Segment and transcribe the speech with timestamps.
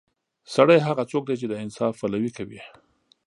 [0.53, 2.61] سړی هغه څوک دی چې د انصاف پلوي کوي.